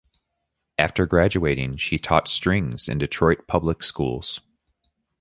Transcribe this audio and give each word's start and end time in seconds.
After 0.79 1.05
graduating, 1.05 1.77
she 1.77 1.99
taught 1.99 2.27
strings 2.27 2.89
in 2.89 2.97
Detroit 2.97 3.45
public 3.47 3.83
schools. 3.83 4.41